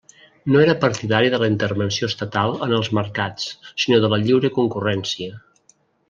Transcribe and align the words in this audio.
No 0.53 0.61
era 0.61 0.73
partidari 0.83 1.27
de 1.33 1.39
la 1.43 1.49
intervenció 1.51 2.09
estatal 2.11 2.57
en 2.67 2.73
els 2.79 2.89
mercats, 3.01 3.45
sinó 3.83 3.99
de 4.07 4.11
la 4.15 4.19
lliure 4.25 4.51
concurrència. 4.61 5.37